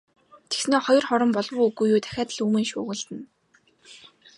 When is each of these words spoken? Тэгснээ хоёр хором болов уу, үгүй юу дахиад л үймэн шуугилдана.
Тэгснээ 0.49 0.81
хоёр 0.85 1.03
хором 1.07 1.29
болов 1.33 1.55
уу, 1.59 1.67
үгүй 1.71 1.87
юу 1.93 1.99
дахиад 2.03 2.29
л 2.35 2.39
үймэн 2.43 2.65
шуугилдана. 2.71 3.25